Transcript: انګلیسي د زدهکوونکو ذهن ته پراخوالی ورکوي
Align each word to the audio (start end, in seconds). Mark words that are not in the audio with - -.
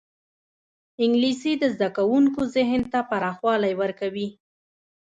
انګلیسي 1.03 1.53
د 1.57 1.63
زدهکوونکو 1.73 2.41
ذهن 2.55 2.81
ته 2.91 2.99
پراخوالی 3.09 3.73
ورکوي 3.81 4.27